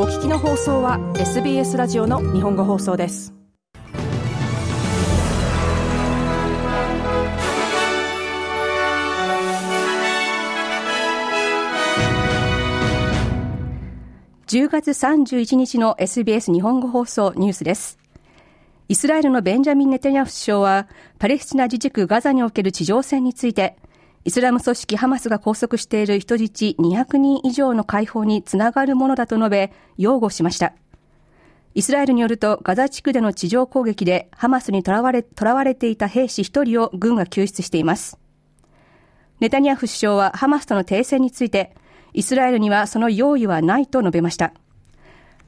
[0.00, 3.34] お聞きの放送は SBS ラジオの日本語放送です。
[14.46, 17.98] 10月31日の SBS 日本語放送ニュースです。
[18.86, 20.86] イスラエルのベンジャミン・ネタニヤフ首相は
[21.18, 23.76] パレスチナ自治区ガザにおける地上戦について
[24.24, 30.74] イスラム組織ハマスが拘束している人質200人以上の解放につながるものだと述べ、擁護しました。
[31.74, 38.18] イスラエルによると、ガザ地区での地上攻撃でハマスに囚われ、囚われていた兵士1人を軍が救出しています。
[39.40, 41.76] ネタニヤフ首相はハマスとの停戦について、
[42.12, 44.52] イスラエルにはその用意はないと述べました。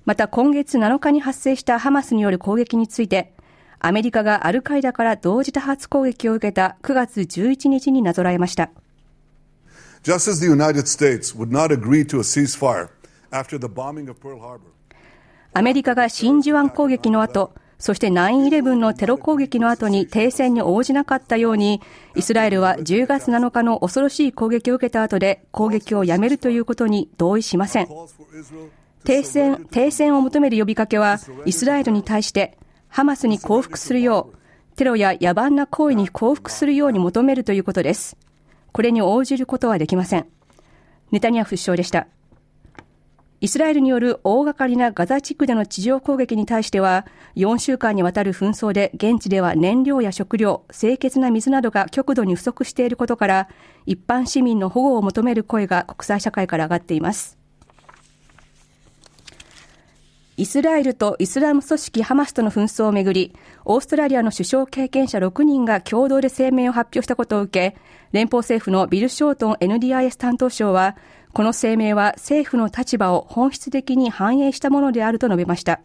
[0.04, 3.34] また今月7日に発生したハマスによる攻撃について、
[3.82, 8.70] アメリカがアルカイダから同時多発攻撃を受けた9月11日になぞらえました。
[10.02, 12.88] Just as the United States would not agree to a ceasefire
[13.30, 14.60] after the bombing of Pearl Harbor.
[15.54, 21.80] アメリカが真珠湾攻撃の後、そして9-11のテロ攻撃の後に停戦に応じなかったように、
[22.14, 27.88] イスラエルは10月7日の恐ろしい攻撃を受けた後で攻撃をやめるということに同意しません。
[29.04, 32.58] 停戦、停戦を求める呼びかけは、イスラエルに対して
[32.90, 38.16] ハマスに降伏するよう、テロや野蛮な行為に降伏するように求めるということです。
[38.72, 40.26] これに応じることはできません。
[41.10, 42.08] ネタニヤフ首相でした。
[43.42, 53.48] イスラエルによる大掛かりなガザ地区での地上攻撃に対しては、4週間にわたる紛争で現地では燃料や食料、清潔な水などが極度に不足していることから、
[53.86, 57.39] 一般市民の保護を求める声が国際社会から上がっています。
[60.40, 63.34] イスラエルとイスラム組織ハマスとの紛争をめぐり、
[63.66, 67.76] オーストラリアの首相経験者6人が共同で声明を発表したことを受け、
[68.12, 70.96] 連邦政府のビル・ショートン NDIS 担当相は、
[71.34, 75.82] この声明は政府の立場を本質的に反映したものであると述べました。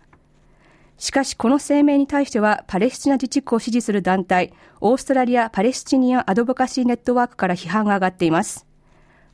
[0.98, 8.66] しかし、この声明に対しては、パレスチナ自治区を支持する団体、オーストラリア・パレスチニアン・アドボカシーネットワークから批判が上がっています。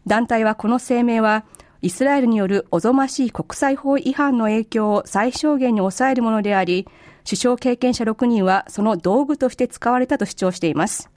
[0.07, 1.45] 団体はこの声明は、
[1.81, 6.87] イスラエルによるおぞましい国際法違反の影響を最小限に抑えるものであり、
[7.25, 11.09] 首相経験者6人はその道具として使われたと主張しています。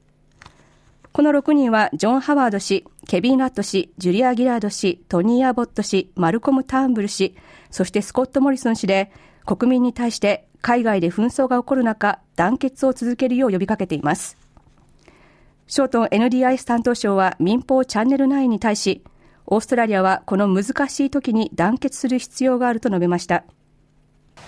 [1.13, 7.37] この6人はジョン・ハワード氏、ケビン・ラット氏、ジュリア・ギラード氏、トニー・アボット氏、マルコム・ターンブル氏、
[7.71, 9.13] そしてスコット・モリソン氏で、
[9.45, 14.39] 国民に対して海外で紛争が起こる中、団結を続けるよう呼びかけています。
[15.67, 19.05] ショートン NDIS 担当省は民放チャンネル9に対し、
[19.47, 23.45] オーストラリアはこの難しい時に団結する必要があると述べました。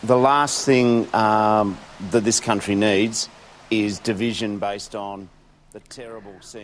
[0.03, 1.75] Thing、um,
[4.97, 5.27] on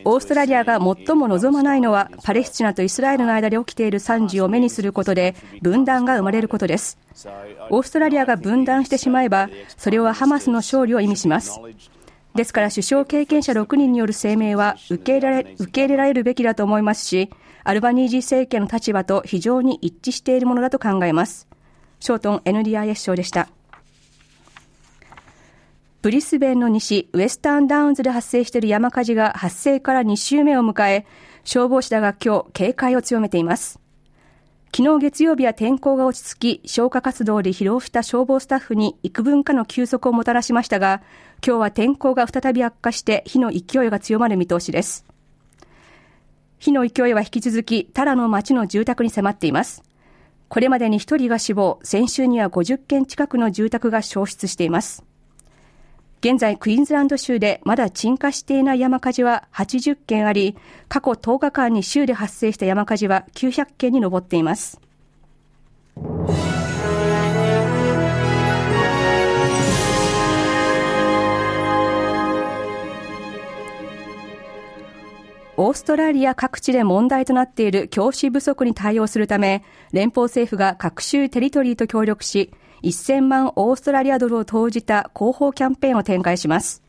[0.05, 6.97] オーストラリアが最も望まないのは、パレスチナとイスラエルの間で起きている惨事を目にすることで、分断が生まれることです。
[7.69, 11.61] オーストラリアが分断してしまえば、それはハマスの勝利を意味します。
[12.35, 17.31] ですから、首相経験者6人による声明は受け入れられ受け入れられるべきだと思いますし、
[17.65, 21.47] アルバニージー政権の立場と非常に一致しているものだと考えます。
[22.01, 23.49] ショートン NDIS 賞でした。
[26.01, 31.07] ブリスベンの西、ウェスタンダウンズで発生している山火事が発生から2週目を迎え、
[31.45, 33.82] 消防士らが今日警戒を強めています。
[34.75, 41.03] 昨日月曜日は天候が落ち着き、消火活動で疲労した消防スタッフに幾分かの休息をもたらしましたが、
[41.47, 45.05] 今日は天候が再び悪化して火の勢いが強まる見通しです。
[46.59, 49.83] 火の勢いは引き続き、タラの町の住宅に迫っています。
[50.49, 55.05] これまでに1人が死亡、先週には50件近くの住宅が焼失しています。
[56.25, 60.57] 現在、クイーンズランド州でまだ鎮火していない山火事は80件あり、
[60.89, 64.81] 過去10日間に州で発生した山火事は900件に上っています。
[75.59, 79.63] オーストラリア各地で問題となっている教師不足に対応するため、
[79.93, 86.83] 連邦政府が各州テリトリーと協力し、1000万オーストラリアドルを投じた広報キャンペーンを展開します。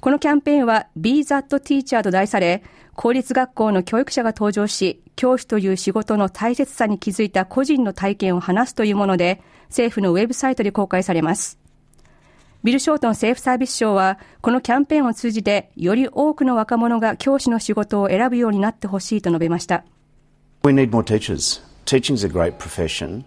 [0.00, 2.62] このキャンペーンは Be That Teacher と題され、
[2.94, 11.58] 公立学校の教育者が登場し、教師という仕事の大切さに気づいた個人の体験を話すというもので、政府のウェブサイトで公開されます。
[12.64, 19.84] ビル・ショートン政府サービス省は、このキャンペーンを通じて、より多くの若者が教師の仕事を選ぶようになってほしいと述べました。
[20.64, 21.62] We need more teachers.
[21.84, 23.24] Teaching is a great profession.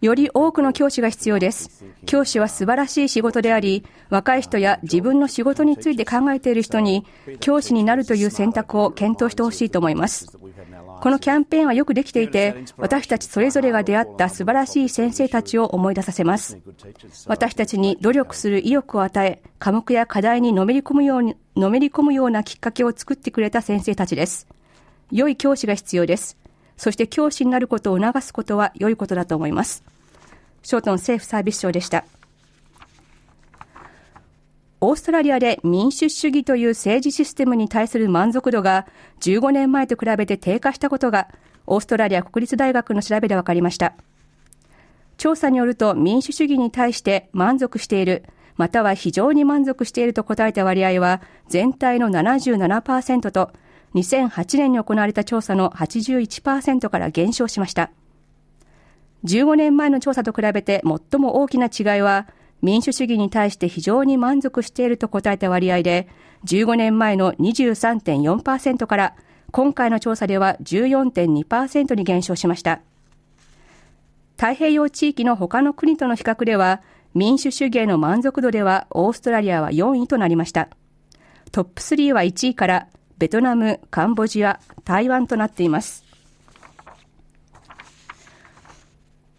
[0.00, 1.84] より多くの教師が必要です。
[2.06, 7.04] 教師は素晴らしい仕事であり、若い人や自分の仕事について考えている人に、
[7.40, 10.26] 教師になるという選択を検討してほしいと思います。
[11.02, 16.58] このキャンペーンはよくできていて、私たちそれぞれが出会った素晴らしい先生たちを思い出させます。
[17.26, 24.46] 私たちに努力する意欲を与え、科目や課題にのめり込むように、のめり込むようなきっかけを作ってくれた先生たちです。
[25.10, 26.38] 良い教師が必要です。
[26.82, 29.84] そして教師になることを促すことは良いことだと思います。
[30.64, 32.04] ショートン政府サービス省でした。
[34.80, 38.88] オーストラリアで民主主義という政治システムに対する満足度が
[39.20, 41.28] 15年前と比べて低下したことが
[41.68, 43.94] オーストラリア国立大学の調べで分かりました。
[45.18, 48.24] 調査によると民主主義に対して満足している、
[48.56, 53.52] または非常に満足していると答えた割合は全体の77%と
[53.94, 57.90] 2008年に行われた調査の81%から減少しました。
[59.24, 62.26] 15年前の調査と比べて最も大きな違いは
[62.62, 66.08] 民主主義に対して非常に満足していると答えた割合で、
[66.44, 69.14] 15年前の23.4%から
[69.50, 72.80] 今回の調査では14.2%に減少しました。
[74.36, 76.82] 太平洋地域の他の国との比較では、
[77.14, 80.68] 民主主義への満足度ではオーストラリアは4位となりました。
[81.50, 82.88] トップ3は1位から
[83.22, 86.04] ベトナム、カンボジア、台湾となっています。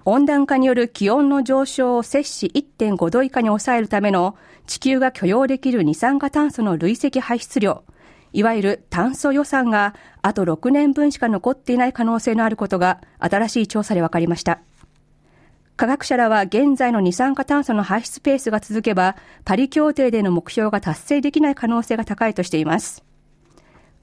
[0.06, 4.38] 温暖化による気温の上昇を摂氏1.5度以下に抑えるための
[4.68, 7.84] 地球が許容できる二酸化炭素の累積排出量、
[8.32, 14.62] いわゆる炭素予算があと6年分しか残っていない可能性のあることが新しい調査で分かりました。
[15.76, 23.04] 科学者らは現在の二酸化炭素の排出ペースが続けば、パリ協定での目標が達成できない可能性が高いとしています。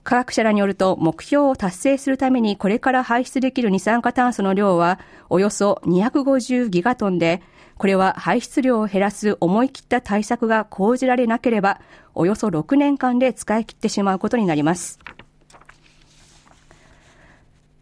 [0.02, 4.98] 科学者らによると目標を達成するためにこれから排出できる二酸化炭素の量は
[5.28, 7.42] およそ250ギガトンで、
[7.76, 11.80] これは排出量を減らす思い切った対策が講じられなければ、
[12.14, 14.98] およそ6年間で使い切ってしまうことになります。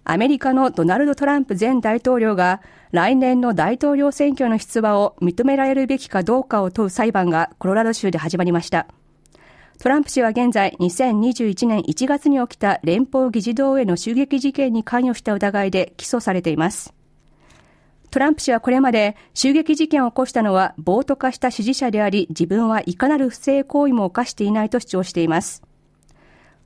[0.04, 2.62] アメリカのドナルド・トランプ前大統領が
[2.92, 8.86] 来年の大統領選挙の出馬を認められるべきかどうかを問う裁判がコロラド州で始まりました。
[9.80, 16.92] トランプ氏は現在2021年1月に起きた連邦議事堂への襲撃事件に関与した疑いで起訴されています。
[18.10, 25.62] トランプ氏はこれまで襲撃事件を起こしたのは暴徒化した支持者であり自分はいかなる不正行為も犯していないと主張しています。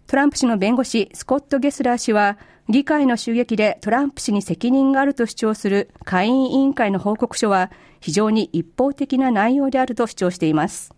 [0.07, 2.39] トランプ氏の弁護士スコット・ゲスラー氏は
[2.71, 7.71] 議会の襲撃でトランプ氏に責任があると主張する下院委員会の報告書は
[8.01, 10.95] 非常に一方的な内容であると主張しています。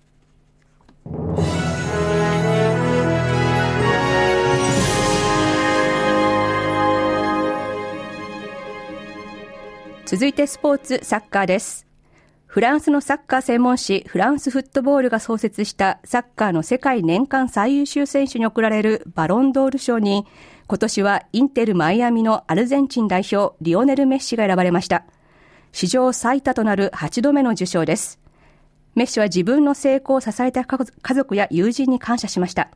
[10.15, 11.89] 続いてスポーツサッカーです。
[12.47, 20.25] フランスのサッカー専門誌フランスフットボールが創設したサッカーの世界年間最優秀選手に贈られるバロンドール賞に
[20.69, 25.05] 今年はインテルマイアミのアルゼンチン代表リオネル・メッシが選ばれました。
[25.73, 28.21] 史上最多となる8度目の受賞です。
[28.95, 32.71] メッシは自分の成功を支えた家族や友人に感謝しました。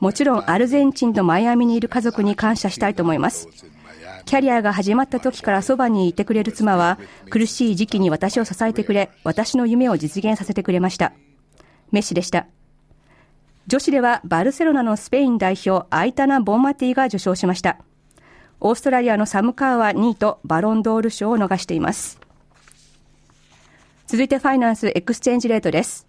[0.00, 3.48] もちろんアルゼンチンとマイアミにいる家族に感謝したいと思います。
[4.24, 6.98] キャリアが始まった時からそばにいてくれる妻は
[7.30, 11.12] 苦しい時期に私を支えてくれ、私の夢を実現させてくれました。
[11.90, 12.46] メッシでした。
[13.66, 17.78] 女子ではバルセロナのスペイン代表アイタナ・ボンマティが受賞しました。
[18.60, 22.19] オーストラリアのサムカーは2位とバロンドール賞を逃しています。
[24.10, 26.08] 続いて finance exchange rate です。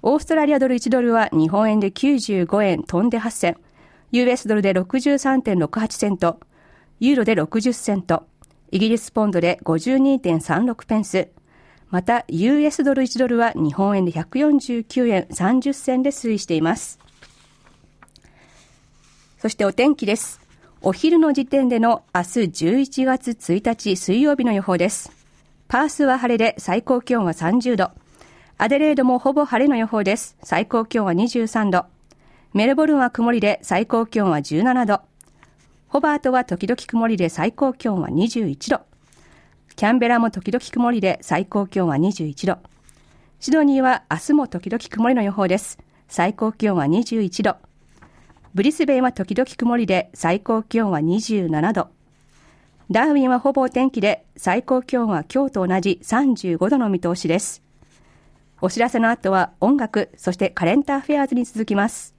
[0.00, 3.56] オーストラリアドル1ドルは日本円で95円飛んで8銭、
[4.10, 6.40] US ドルで63.68セント、
[6.98, 8.26] ユーロで60セント、
[8.70, 11.28] イギリスポンドで52.36ペンス、
[11.90, 16.98] また US ドル1ドルは日本円で149円30銭で推移しています。
[19.36, 20.40] そしてお天気です。
[20.80, 25.15] お昼の時点での明日11月1日水曜日の予報です。
[25.68, 27.90] パースは晴れで最高気温は30度。
[28.56, 30.36] アデレードもほぼ晴れの予報です。
[30.44, 31.86] 最高気温は23度。
[32.54, 35.00] メルボルンは曇りで最高気温は17度。
[35.88, 38.80] ホバートは時々曇りで最高気温は21度。
[39.74, 42.58] キャンベラも時々曇りで最高気温は21度。
[43.40, 45.78] シドニーは明日も時々曇りの予報です。
[46.06, 47.56] 最高気温は21度。
[48.54, 51.95] ブリスベンは時々曇りで最高気温は27度。
[52.88, 57.62] ダーウィンはほぼ天気で最高気温は今日と同じ35度の見通しです。
[58.60, 62.14] お知らせの後は音楽、そしてカレンターフェアーズに続きます。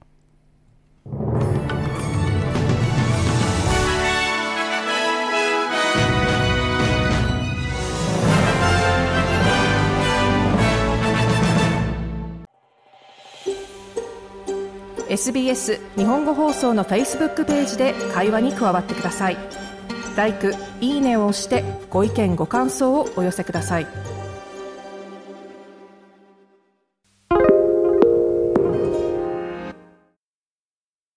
[15.08, 19.38] SBS 日本語放送の Facebook ページで会話に加わってください。
[20.18, 24.17] 「LIKE」いいねを押してご意見ご感想をお寄せください。